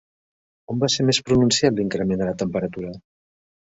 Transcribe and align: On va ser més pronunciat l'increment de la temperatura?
On 0.75 0.79
va 0.85 0.89
ser 0.93 1.05
més 1.11 1.21
pronunciat 1.29 1.79
l'increment 1.79 2.25
de 2.27 2.33
la 2.35 2.39
temperatura? 2.45 3.01